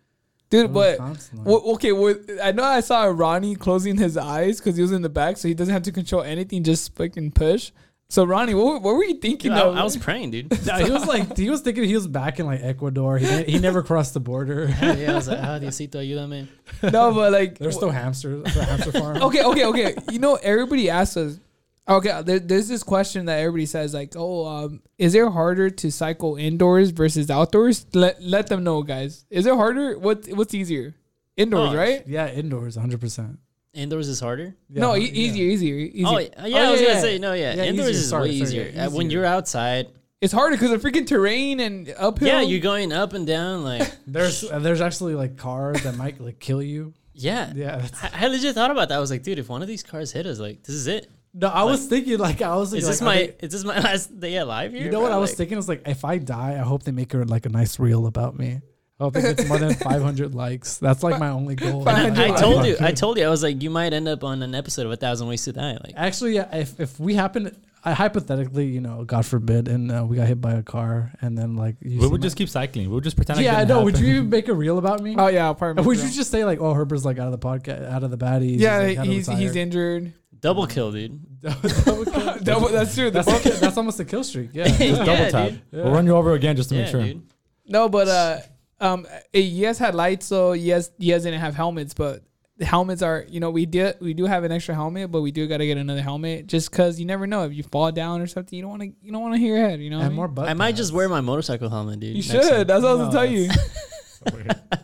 [0.51, 1.45] Dude, but constantly.
[1.53, 5.03] Well, okay, well, I know I saw Ronnie closing his eyes because he was in
[5.03, 7.71] the back, so he doesn't have to control anything, just fucking push.
[8.11, 9.51] So Ronnie, what, what were you thinking?
[9.53, 9.81] Dude, I.
[9.81, 10.51] I was praying, dude.
[10.67, 13.19] No, he was like, he was thinking he was back in like Ecuador.
[13.19, 14.67] He he never crossed the border.
[14.81, 16.49] yeah, I was like, ah, Diosito, ayúdame.
[16.91, 18.43] no, but like, There's still hamsters.
[18.47, 19.23] It's hamster farm.
[19.25, 19.95] okay, okay, okay.
[20.11, 21.39] You know, everybody asks us.
[21.87, 25.91] Okay, there, there's this question that everybody says, like, "Oh, um, is it harder to
[25.91, 29.25] cycle indoors versus outdoors?" Let let them know, guys.
[29.31, 29.99] Is it harder?
[29.99, 30.95] What what's easier?
[31.37, 32.07] Indoors, Oh, right?
[32.07, 33.01] Yeah, indoors, 100.
[33.01, 33.39] percent
[33.79, 34.55] indoors is harder.
[34.69, 36.07] no, Yeah, e- easier, easier, easier.
[36.09, 37.33] Oh yeah, yeah, I was gonna say no.
[37.33, 38.01] Yeah, Yeah, indoors easier.
[38.01, 38.73] is Sorry, way sorry, easier.
[38.75, 39.89] yeah, Uh, When you're outside,
[40.21, 42.29] it's harder because of freaking terrain and uphill.
[42.29, 43.63] yeah, you're going up and down.
[43.65, 46.93] Like, There's uh, there's actually like cars that might like kill you.
[47.15, 47.87] yeah, Yeah.
[48.03, 48.97] I, I legit thought about that.
[48.97, 51.09] I was like, dude, if one of these cars hit us, like, this is it.
[51.35, 53.23] No, I was thinking like I was like, Is this like, my?
[53.35, 54.85] okay, Is this my last day alive here?
[54.85, 55.13] You know what?
[55.13, 55.57] I was Like, thinking?
[55.57, 58.07] I was like, if I die, I hope they make her like a nice reel
[58.07, 58.61] about me.
[59.01, 60.79] I hope it gets more than 500 likes.
[60.79, 61.89] That's like my only goal.
[61.89, 64.25] I, hundred I told you, I told you, I was like, you might end up
[64.25, 65.73] on an episode of A Thousand Ways to Die.
[65.73, 70.05] Like, Actually, yeah, if if we happen, I hypothetically, you know, God forbid, and uh,
[70.05, 72.37] we got hit by a car, and then like you We see would my- just
[72.37, 72.89] keep cycling.
[72.89, 73.39] We would just pretend.
[73.41, 73.85] yeah, I know.
[73.85, 75.15] Would you make a reel about me?
[75.17, 75.87] Oh yeah, apartment.
[75.87, 78.19] Would you just say like, oh, Herbert's like out of the podcast, out of the
[78.19, 78.59] baddies?
[78.59, 80.13] Yeah, like, he's he's injured.
[80.41, 81.21] double kill, dude.
[82.43, 83.13] Double- that's true.
[83.13, 84.51] That's, a that's almost a kill streak.
[84.55, 84.67] Yeah.
[84.79, 85.51] Yeah, double tap?
[85.51, 85.61] dude.
[85.71, 87.03] We'll run you over again just to Yeah, make sure.
[87.05, 87.23] dude.
[87.67, 88.39] No, but uh,
[88.81, 92.23] um, you guys had lights, so yes, you guys didn't have helmets, but
[92.59, 95.31] the helmets are, you know, we did we do have an extra helmet, but we
[95.31, 98.21] do got to get another helmet just because you never know if you fall down
[98.21, 99.99] or something, you don't want to you don't want to hit your head, you know.
[99.99, 100.17] what I and mean?
[100.17, 102.17] more butt I might just wear my motorcycle helmet, dude.
[102.17, 102.43] You next time.
[102.59, 102.67] should.
[102.69, 103.49] That's what I was No, gonna tell you.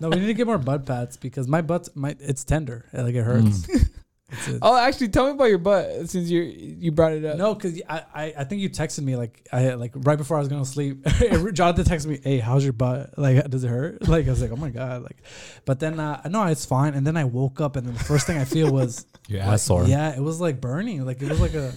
[0.00, 2.85] No, we need to get more butt pads because my butt, my it's tender.
[2.92, 3.66] Like it hurts.
[3.66, 3.88] Mm.
[4.35, 7.37] It's a- Oh, actually, tell me about your butt since you you brought it up.
[7.37, 10.40] No, because I, I I think you texted me like I like right before I
[10.40, 11.05] was gonna sleep.
[11.53, 13.18] Jonathan texted me, "Hey, how's your butt?
[13.18, 15.16] Like, does it hurt?" Like I was like, "Oh my god!" Like,
[15.64, 16.94] but then uh, no, it's fine.
[16.94, 19.49] And then I woke up, and then the first thing I feel was Your like,
[19.49, 19.85] ass sore.
[19.85, 21.05] Yeah, it was like burning.
[21.07, 21.73] Like it was like a.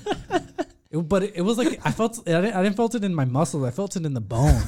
[0.89, 3.13] It, but it, it was like I felt I didn't, I didn't felt it in
[3.13, 3.65] my muscles.
[3.65, 4.61] I felt it in the bone.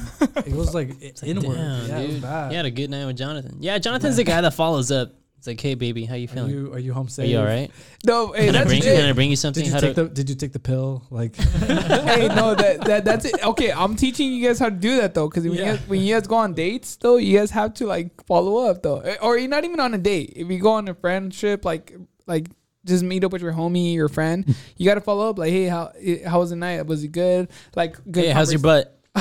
[0.44, 1.56] It was like Like, inward.
[1.56, 2.22] damn, yeah, it was dude.
[2.22, 2.50] bad.
[2.52, 3.56] You had a good night with Jonathan.
[3.60, 5.14] Yeah, Jonathan's the guy that follows up.
[5.40, 6.50] It's like, hey, baby, how you Are feeling?
[6.50, 7.24] you are you home safe?
[7.24, 7.70] Are you all right?
[8.04, 8.92] no, hey, Can I bring you?
[8.92, 9.64] Can I bring you something?
[9.64, 11.06] Did you take the Did you take the pill?
[11.08, 13.42] Like hey, no, that, that that's it.
[13.42, 15.76] Okay, I'm teaching you guys how to do that though, because when, you Yeah.
[15.76, 18.82] guys, when you guys go on dates though, you guys have to like follow up
[18.82, 20.34] though, Eh, or you're not even on a date.
[20.36, 21.94] If you go on a friendship, like
[22.26, 22.48] like
[22.84, 24.44] just meet up with your homie, your friend,
[24.76, 25.38] you got to follow up.
[25.38, 26.84] Like, hey, how eh, how was the night?
[26.84, 27.48] Was it good?
[27.74, 28.26] Like, good.
[28.26, 28.99] Hey, how's your butt?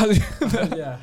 [0.75, 0.97] yeah.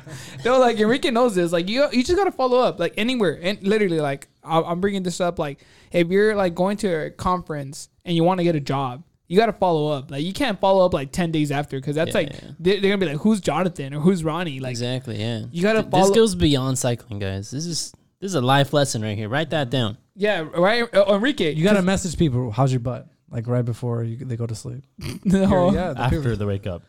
[0.45, 1.51] no, like Enrique knows this.
[1.51, 2.79] Like you, you just gotta follow up.
[2.79, 5.39] Like anywhere, and literally, like I- I'm bringing this up.
[5.39, 5.59] Like
[5.91, 9.37] if you're like going to a conference and you want to get a job, you
[9.37, 10.09] gotta follow up.
[10.09, 12.39] Like you can't follow up like ten days after because that's Yeah, like yeah.
[12.59, 14.59] they're, they're gonna be like, who's Jonathan or who's Ronnie?
[14.61, 15.19] Like exactly.
[15.19, 15.43] Yeah.
[15.51, 16.07] you gotta Th- follow.
[16.07, 17.51] This goes beyond cycling, guys.
[17.51, 19.27] This is this is a life lesson right here.
[19.29, 19.97] Write that down.
[20.15, 21.53] yeah, right, uh, Enrique.
[21.53, 22.51] You gotta message people.
[22.51, 23.07] How's your butt?
[23.29, 24.85] Like right before you, they go to sleep.
[25.25, 26.83] no, Yeah, the After people- they wake up.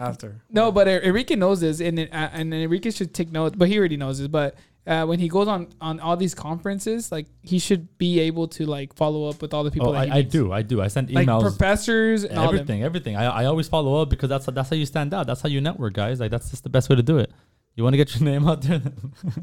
[0.00, 0.42] After.
[0.50, 3.54] no, but Enrique knows this, and it- uh, and Enrique should take notes.
[3.56, 4.28] But he already knows this.
[4.28, 4.54] But
[4.86, 8.66] uh, when he goes on on all these conferences, like he should be able to
[8.66, 9.90] like follow up with all the people.
[9.90, 10.52] Oh, that he I, I do.
[10.52, 10.80] I do.
[10.80, 13.16] I send emails, like professors and all everything, everything.
[13.16, 15.26] I, I always follow up because that's that's how you stand out.
[15.26, 16.18] That's how you network, guys.
[16.20, 17.30] Like that's just the best way to do it.
[17.76, 18.82] You want to get your name out there,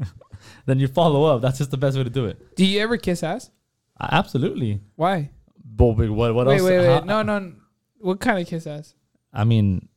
[0.66, 1.40] then you follow up.
[1.42, 2.56] That's just the best way to do it.
[2.56, 3.50] Do you ever kiss ass?
[4.00, 4.80] Uh, absolutely.
[4.96, 5.30] Why?
[5.64, 6.34] But wait, what?
[6.34, 6.62] What wait, else?
[6.68, 6.86] wait, wait.
[6.86, 7.52] How- no, no.
[7.98, 8.94] What kind of kiss ass?
[9.32, 9.88] I mean,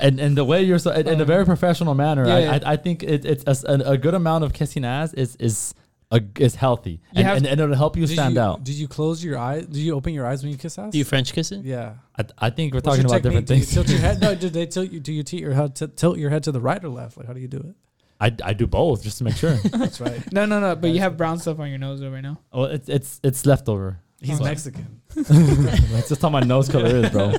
[0.00, 2.38] and and the way you're so in, in a very um, professional manner, Yeah, I,
[2.40, 2.58] yeah.
[2.66, 5.36] I I think it, it's a, s- a- a good amount of kissing ass is
[5.36, 5.74] is
[6.10, 8.64] a, is healthy and, have- and, and it'll help you stand you, out.
[8.64, 9.66] Did you close your eyes?
[9.66, 10.90] Do you open your eyes when you kiss ass?
[10.90, 11.64] Do you French kiss it?
[11.64, 11.94] yeah.
[12.18, 13.68] I, I think we're What's talking about different technique?
[13.68, 13.74] things.
[13.74, 14.20] Do you tilt your head?
[14.20, 15.00] No, do they tilt you?
[15.00, 17.16] Do you tilt your head to tilt your head to the right or left?
[17.16, 17.74] Like how do you do it?
[18.20, 19.54] I, I do both just to make sure.
[19.70, 20.20] That's right.
[20.32, 20.74] No, no, no.
[20.74, 22.40] But you have brown stuff on your nose right now.
[22.52, 24.00] Oh, it's it's it's leftover.
[24.20, 24.44] He's Oh.
[24.44, 25.00] Mexican.
[25.14, 27.32] That's just how my nose color is, bro.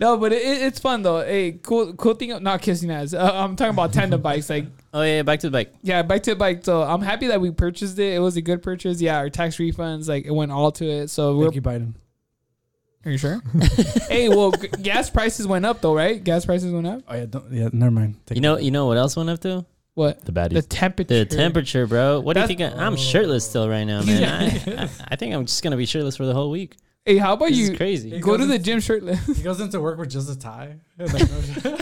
[0.00, 1.20] No, but it, it- it's fun though.
[1.22, 2.42] Hey, cool, cool thing.
[2.42, 3.12] Not kissing ass.
[3.14, 4.48] Uh, I'm talking about tandem bikes.
[4.50, 5.72] Like, Oh yeah, back to the bike.
[5.82, 6.64] yeah, back to the bike.
[6.64, 8.14] So I'm happy that we purchased it.
[8.14, 9.00] It was a good purchase.
[9.00, 11.08] Yeah, our tax refunds, like, it went all to it.
[11.10, 11.44] So we're.
[11.44, 11.94] Thank you, Biden.
[13.04, 13.40] Are you sure?
[14.08, 16.22] hey, well, g- gas prices went up though, right?
[16.22, 17.02] Gas prices went up.
[17.08, 17.68] Oh yeah, don't, yeah.
[17.72, 18.16] Never mind.
[18.26, 19.64] Take You know, you know what else went up too?
[19.94, 20.24] What?
[20.24, 20.54] The baddie.
[20.54, 21.24] The temperature.
[21.24, 22.20] The temperature, bro.
[22.20, 22.60] What do you think?
[22.60, 24.22] I, I'm shirtless still right now, man.
[24.78, 26.76] I, I, I think I'm just gonna be shirtless for the whole week.
[27.04, 28.20] Hey, how about This you crazy.
[28.20, 29.24] Go to the gym shirtless?
[29.26, 30.76] He goes into work with just a tie.
[30.98, 31.12] Like,
[31.64, 31.78] no-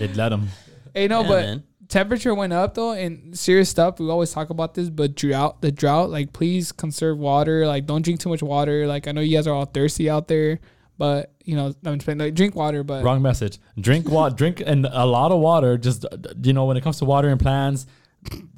[0.00, 0.48] It let him.
[0.94, 1.62] hey, no, Yeah, but man.
[1.88, 5.72] temperature went up though and serious stuff we always talk about this but drought the
[5.72, 9.34] drought like please conserve water like don't drink too much water like i know you
[9.34, 10.60] guys are all thirsty out there
[10.98, 13.58] but you know i'm just saying like drink water but Wrong message.
[13.80, 14.34] Drink water.
[14.40, 15.78] drink and a lot of water.
[15.78, 16.08] Just uh,
[16.42, 17.86] you know, when it comes to watering plants,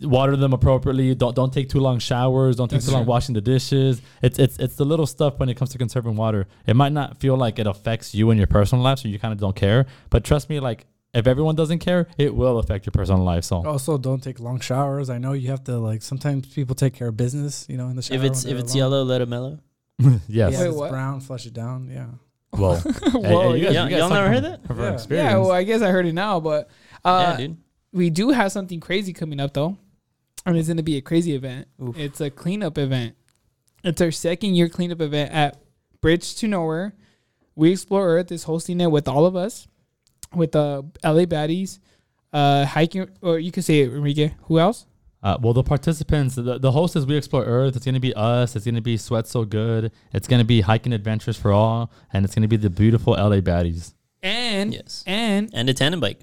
[0.02, 1.14] water them appropriately.
[1.14, 2.56] Don't don't take too long showers.
[2.56, 3.10] Don't take That's too long true.
[3.10, 4.00] washing the dishes.
[4.22, 6.46] It's it's it's the little stuff when it comes to conserving water.
[6.66, 9.32] It might not feel like it affects you in your personal life, so you kind
[9.32, 9.86] of don't care.
[10.08, 13.44] But trust me, like if everyone doesn't care, it will affect your personal life.
[13.44, 15.10] So also, don't take long showers.
[15.10, 16.02] I know you have to like.
[16.02, 17.66] Sometimes people take care of business.
[17.68, 18.18] You know, in the shower.
[18.18, 18.78] If it's if it's alone.
[18.92, 19.58] yellow, let it mellow.
[19.98, 20.20] yes.
[20.28, 21.90] Yeah, Wait, if it's brown, flush it down.
[21.92, 22.06] Yeah.
[22.52, 23.86] Well, Whoa, hey, hey, yeah.
[23.88, 24.60] Y'all- y'all never heard that?
[25.08, 25.16] Yeah.
[25.16, 26.68] yeah well i guess i heard it now but
[27.04, 27.56] uh yeah, dude.
[27.92, 29.76] We do have something crazy coming up though
[30.46, 31.98] and it's going to be a crazy event Oof.
[31.98, 33.14] it's a cleanup event
[33.84, 35.56] It's our second year cleanup event at
[36.00, 36.94] Bridge to Nowhere.
[37.54, 39.68] We Explore Earth is hosting it with all of us,
[40.34, 41.78] with the LA Baddies,
[42.32, 44.32] uh, hiking, or you could say it, Enrique.
[44.44, 44.86] Who else?
[45.22, 47.76] Uh, well, the participants, the, the host is We Explore Earth.
[47.76, 48.56] It's going to be us.
[48.56, 49.92] It's going to be Sweat So Good.
[50.14, 51.90] It's going to be Hiking Adventures for All.
[52.14, 53.92] And it's going to be the beautiful LA Baddies.
[54.22, 55.04] And Yes.
[55.06, 56.20] and And a tandem bike.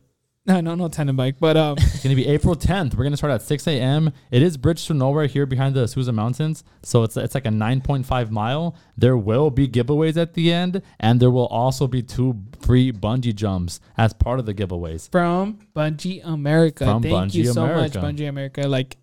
[0.62, 2.94] no, no, no tandem bike, but um, It's going to be April 10th.
[2.94, 4.14] We're going to start at 6 a.m.
[4.32, 6.64] It is Bridge to Nowhere here behind the Azusa Mountains.
[6.84, 8.74] So it's, it's like a 9.5 mile.
[8.96, 10.82] There will be giveaways at the end.
[11.02, 15.12] And there will also be two free bungee jumps as part of the giveaways.
[15.12, 16.86] from Bungee America.
[16.86, 18.00] From Thank you so America.
[18.00, 18.68] much, Bungee America.
[18.70, 18.96] Like,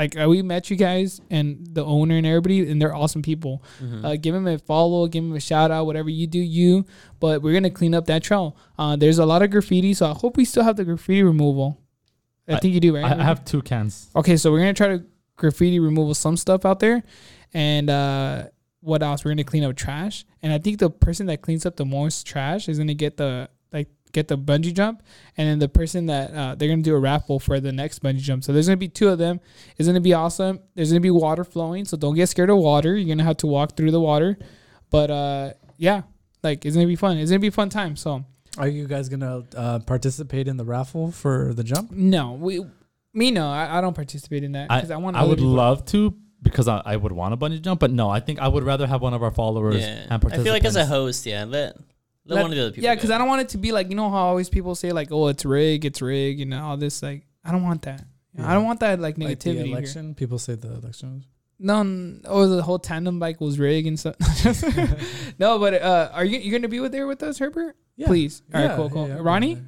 [0.00, 3.62] like uh, we met you guys and the owner and everybody, and they're awesome people.
[3.82, 4.04] Mm-hmm.
[4.04, 6.86] Uh, give them a follow, give them a shout out, whatever you do, you.
[7.20, 8.56] But we're gonna clean up that trail.
[8.78, 11.78] Uh, there's a lot of graffiti, so I hope we still have the graffiti removal.
[12.48, 13.04] I, I- think you do, right?
[13.04, 14.08] I, I have two cans.
[14.16, 15.04] Okay, so we're gonna try to
[15.36, 17.02] graffiti removal some stuff out there,
[17.52, 18.44] and uh,
[18.80, 19.22] what else?
[19.22, 22.26] We're gonna clean up trash, and I think the person that cleans up the most
[22.26, 23.50] trash is gonna get the
[24.12, 25.02] get the bungee jump,
[25.36, 28.18] and then the person that uh, they're gonna do a raffle for the next bungee
[28.20, 28.44] jump.
[28.44, 29.40] So there's gonna be two of them.
[29.78, 30.60] It's gonna be awesome.
[30.74, 32.96] There's gonna be water flowing, so don't get scared of water.
[32.96, 34.38] You're gonna have to walk through the water,
[34.90, 36.02] but uh, yeah,
[36.42, 37.18] like it's gonna be fun.
[37.18, 37.96] It's gonna be a fun time.
[37.96, 38.24] So
[38.58, 41.90] Are you guys gonna uh, participate in the raffle for the jump?
[41.90, 42.64] no, we.
[43.12, 45.16] Me no, I, I don't participate in that I, because I, want.
[45.16, 48.08] I would people- love to because I, I would want a bungee jump, but no,
[48.08, 50.06] I think I would rather have one of our followers Yeah.
[50.08, 51.76] and I feel like as a host, yeah, let
[52.30, 52.84] let, Let- one of the other people.
[52.84, 54.92] Yeah, because I don't want it to be like you know how always people say
[54.92, 57.02] like, oh, it's rig, it's rig, and all this.
[57.02, 58.04] Like, I don't want that.
[58.34, 59.64] You know, I don't want that like Like the negativity.
[59.66, 59.76] here.
[59.76, 61.14] election, people say the election.
[61.16, 61.24] was-
[61.58, 64.14] No, n- oh, the whole tandem bike was rig and stuff.
[65.38, 67.76] no, but uh, are you you gonna be with there with us, Herbert?
[67.96, 68.06] Yeah.
[68.06, 68.40] Please.
[68.54, 69.08] All right, Yeah, cool, cool.
[69.08, 69.54] yeah, yeah, Ronnie?
[69.54, 69.60] yeah.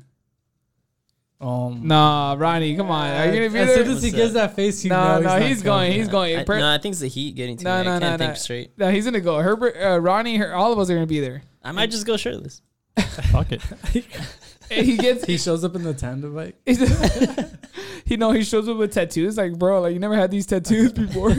[1.40, 3.11] Um, Nah, Ronnie, come on.
[3.11, 3.85] Are you gonna be as there?
[3.85, 4.48] soon as he gets that?
[4.51, 5.87] that face, you No, know no, not he's going.
[5.90, 5.98] coming.
[5.98, 6.37] He's going.
[6.37, 7.85] I, Per- no, I think it's the heat getting to No, me.
[7.85, 8.27] no, I can't no.
[8.27, 8.70] think straight.
[8.79, 9.38] no, he's gonna go.
[9.40, 11.42] Herbert, uh, Ronnie, her, all of us are gonna be there.
[11.64, 12.62] I might just go shirtless.
[13.31, 13.62] Fuck it.
[14.70, 15.27] He gets.
[15.27, 16.57] He shows up in the tandem bike.
[18.07, 19.37] he know he shows up with tattoos.
[19.37, 21.35] Like, bro, like you never had these tattoos before.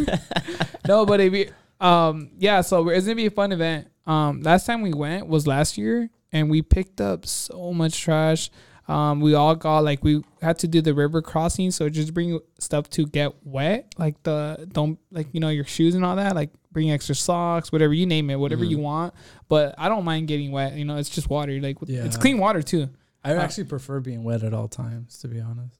[0.87, 2.61] no, but if you, um, yeah.
[2.61, 3.87] So it's gonna be a fun event.
[4.05, 8.51] Um, last time we went was last year, and we picked up so much trash.
[8.87, 12.39] Um, we all got like we had to do the river crossing, so just bring
[12.59, 16.35] stuff to get wet, like the don't like you know your shoes and all that.
[16.35, 18.69] Like bring extra socks, whatever you name it, whatever Mhm.
[18.71, 19.13] you want.
[19.47, 20.75] But I don't mind getting wet.
[20.75, 21.59] You know, it's just water.
[21.61, 22.89] Like it's clean water too.
[23.23, 25.79] I Uh, actually prefer being wet at all times, to be honest.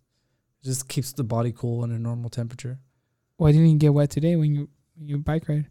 [0.62, 2.80] It just keeps the body cool in a normal temperature.
[3.36, 5.68] Why didn't you get wet today when you you bike ride?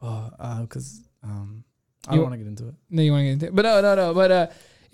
[0.00, 1.64] Oh, uh, because um,
[2.06, 2.74] I You- don't want to get into it.
[2.90, 3.54] No, you want to get into it.
[3.56, 4.14] But no, no, no.
[4.14, 4.46] But uh,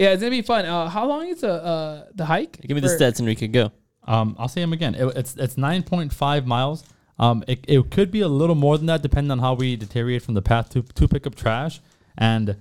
[0.02, 0.66] yeah, it's gonna be fun.
[0.66, 2.60] Uh, how long is the uh the hike?
[2.60, 3.46] Give me the For- stats, Enrique.
[3.46, 3.70] Go.
[4.04, 4.94] Um, I'll say them again.
[4.94, 6.84] It, it's it's nine point five miles.
[7.18, 10.22] Um, it, it could be a little more than that depending on how we deteriorate
[10.22, 11.80] from the path to to pick up trash,
[12.18, 12.56] and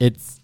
[0.00, 0.40] it's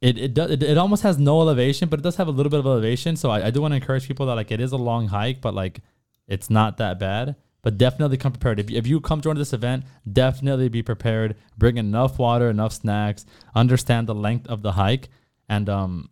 [0.00, 2.50] it it does it, it almost has no elevation, but it does have a little
[2.50, 3.16] bit of elevation.
[3.16, 5.40] So I, I do want to encourage people that like it is a long hike,
[5.40, 5.80] but like
[6.26, 7.36] it's not that bad.
[7.60, 8.60] But definitely come prepared.
[8.60, 11.34] If you, if you come join this event, definitely be prepared.
[11.58, 13.26] Bring enough water, enough snacks.
[13.54, 15.08] Understand the length of the hike,
[15.48, 16.10] and um,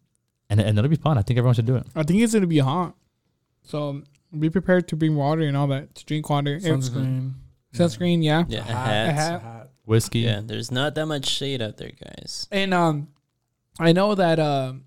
[0.51, 1.19] and and it'll be fun.
[1.19, 1.87] I think everyone should do it.
[1.95, 2.95] I think it's gonna be hot,
[3.63, 4.03] so
[4.39, 6.57] be prepared to bring water and all that to drink water.
[6.57, 7.33] If- Sunscreen.
[7.75, 8.45] Sunscreen, yeah.
[8.49, 9.15] Yeah, A a hat.
[9.15, 9.35] hat.
[9.35, 9.71] A hat.
[9.85, 10.21] Whiskey.
[10.21, 12.49] Yeah, there's not that much shade out there, guys.
[12.51, 13.09] And um,
[13.79, 14.85] I know that um,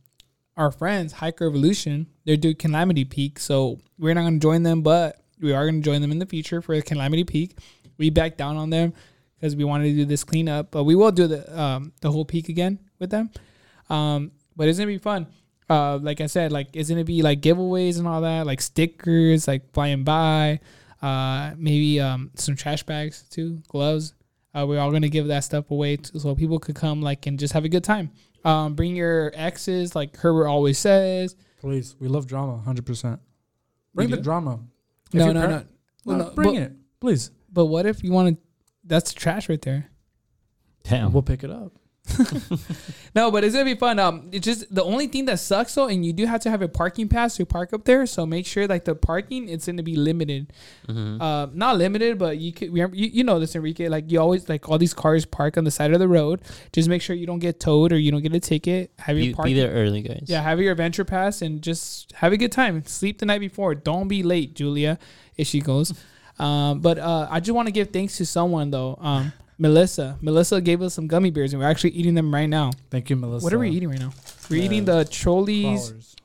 [0.57, 5.21] our friends Hike Revolution they're doing Calamity Peak, so we're not gonna join them, but
[5.39, 7.57] we are gonna join them in the future for Calamity Peak.
[7.97, 8.93] We backed down on them
[9.35, 12.25] because we wanted to do this cleanup, but we will do the um the whole
[12.25, 13.29] peak again with them.
[13.89, 15.25] Um, but it's gonna be fun.
[15.69, 19.47] Uh, like I said, like it's gonna be like giveaways and all that, like stickers,
[19.47, 20.59] like flying by,
[21.01, 24.13] uh, maybe um some trash bags too, gloves.
[24.53, 27.39] Uh, we're all gonna give that stuff away to, so people could come like and
[27.39, 28.11] just have a good time.
[28.43, 31.35] Um, bring your exes, like Herbert always says.
[31.61, 33.19] Please, we love drama, hundred percent.
[33.93, 34.59] Bring the drama.
[35.13, 35.63] If No, no, par- no,
[36.05, 37.31] Well, no, no, bring but- it, please.
[37.51, 38.41] But what if you want to?
[38.83, 39.89] That's trash right there.
[40.83, 41.13] Damn.
[41.13, 41.78] We'll pick it up.
[43.15, 43.99] No, but it's gonna be fun.
[43.99, 46.61] Um, it's just the only thing that sucks though, and you do have to have
[46.61, 48.05] a parking pass to park up there.
[48.05, 50.53] So make sure like the parking it's gonna be limited.
[50.87, 51.21] Mm-hmm.
[51.21, 52.75] Uh, not limited, but you could.
[52.75, 53.87] You, you know this, Enrique.
[53.87, 56.41] Like you always like all these cars park on the side of the road.
[56.71, 58.91] Just make sure you don't get towed or you don't get a ticket.
[58.99, 60.25] Have your Be, be there early, guys.
[60.27, 62.85] Yeah, have your adventure pass and just have a good time.
[62.85, 63.73] Sleep the night before.
[63.75, 64.99] Don't be late, Julia,
[65.37, 65.93] if she goes.
[66.39, 68.97] Um, but uh, I just want to give thanks to someone though.
[69.01, 70.17] Um, Melissa.
[70.21, 72.71] Melissa gave us some gummy bears and we're actually eating them right now.
[72.89, 73.43] Thank you, Melissa.
[73.43, 74.11] What are we eating right now?
[74.49, 75.89] We're Uh, eating the Trolleys.
[75.89, 76.15] Crawlers.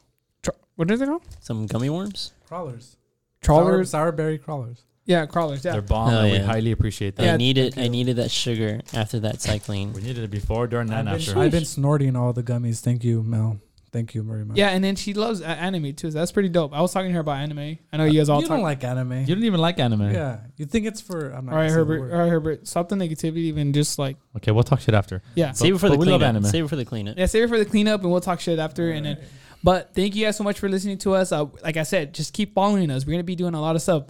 [0.43, 1.23] Tro- what is it called?
[1.41, 2.33] Some gummy worms.
[2.47, 2.97] Crawlers.
[3.43, 3.91] Trawlers.
[3.91, 4.85] Sour, sour berry crawlers.
[5.05, 5.63] Yeah, crawlers.
[5.65, 5.73] Yeah.
[5.73, 6.45] They're bomb, Hell and we yeah.
[6.45, 7.35] highly appreciate that.
[7.35, 9.93] I needed I needed that sugar after that cycling.
[9.93, 11.39] We needed it before, during, I've and been, after.
[11.39, 12.81] I've been snorting all the gummies.
[12.81, 13.61] Thank you, Mel.
[13.95, 14.57] Thank you very much.
[14.59, 16.11] Yeah, and then she loves a- anime too.
[16.11, 16.75] So that's pretty dope.
[16.75, 17.79] I was talking to her about anime.
[17.93, 18.57] I know you guys all you talk.
[18.57, 19.21] don't like anime.
[19.21, 20.11] You don't even like anime.
[20.13, 21.31] yeah, you think it's for.
[21.31, 22.01] I'm not all right, gonna say the Herbert.
[22.01, 22.13] word.
[22.13, 22.67] All right, Herbert.
[22.67, 23.37] Stop the negativity.
[23.47, 25.23] Even just like Okay, we'll talk shit after.
[25.37, 25.53] yeah.
[25.53, 26.29] Save it for but the we love cleanup.
[26.29, 26.45] anime.
[26.51, 27.17] Save it for the cleanup.
[27.17, 28.91] Yeah, save it for the cleanup, and we'll talk shit after.
[28.91, 29.19] And then,
[29.63, 31.31] but thank you guys so much for listening to us.
[31.31, 33.07] Uh, like I said, just keep following us.
[33.07, 34.07] We're gonna be doing a lot of stuff.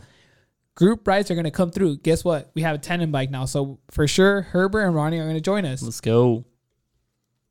[0.77, 1.99] Group rides are gonna come through.
[1.99, 2.51] Guess what?
[2.55, 5.66] We have a tandem bike now, so for sure, Herbert and Ronnie are gonna join
[5.66, 5.83] us.
[5.83, 6.47] Let's go.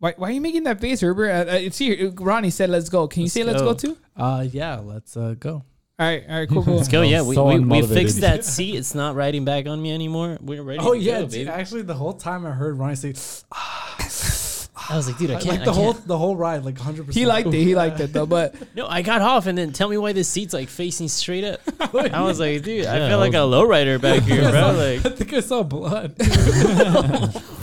[0.04, 1.30] Why, why are you making that face, Herbert?
[1.30, 2.12] Uh, uh, it's here.
[2.12, 3.68] Ronnie said, "Let's go." Can you Let's say, "Let's go.
[3.68, 3.98] go" too?
[4.18, 5.64] Uh, yeah, let's uh go.
[5.98, 6.76] All right, all right, cool, cool.
[6.78, 7.04] Let's go.
[7.04, 8.76] Yeah, we, so we, we fixed that seat.
[8.76, 10.40] It's not riding back on me anymore.
[10.42, 10.80] We're ready.
[10.82, 11.50] Oh to yeah, go, dude, baby.
[11.50, 13.14] actually, the whole time I heard Ronnie say,
[13.54, 15.64] I was like, dude, I can't.
[15.64, 16.06] the I whole can't.
[16.08, 17.06] the whole ride, like 100.
[17.06, 17.54] percent he liked it.
[17.64, 18.26] He liked it though.
[18.26, 21.46] But No, I got off and then tell me why this seat's like facing straight
[21.46, 21.62] up.
[21.80, 24.72] I was like, dude, I Yeah, feel I like a lowrider back here, bro.
[24.74, 26.18] Like, I think I saw blood.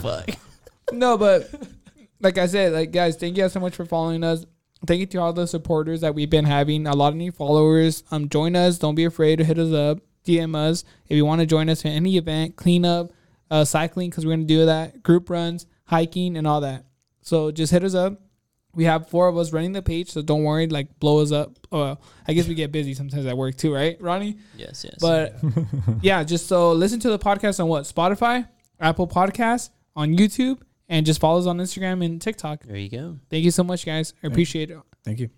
[0.01, 0.31] fuck.
[0.91, 1.51] no, but
[2.21, 4.45] like I said, like guys, thank you guys so much for following us.
[4.87, 6.87] Thank you to all the supporters that we've been having.
[6.87, 8.03] A lot of new followers.
[8.09, 8.79] Um, join us.
[8.79, 9.99] Don't be afraid to hit us up.
[10.25, 13.11] DM us if you want to join us for any event, cleanup,
[13.49, 15.03] uh, cycling, because we're gonna do that.
[15.03, 16.85] Group runs, hiking, and all that.
[17.21, 18.19] So just hit us up.
[18.73, 20.67] We have four of us running the page, so don't worry.
[20.67, 21.57] Like blow us up.
[21.71, 21.95] Uh,
[22.27, 24.37] I guess we get busy sometimes at work too, right, Ronnie?
[24.55, 24.97] Yes, yes.
[24.99, 25.35] But
[26.01, 28.47] yeah, just so listen to the podcast on what Spotify,
[28.79, 32.63] Apple Podcasts, on YouTube, and just follow us on Instagram and TikTok.
[32.63, 33.17] there you go.
[33.31, 34.13] Thank you so much, guys.
[34.21, 34.77] I appreciate it.
[35.03, 35.29] Thank you.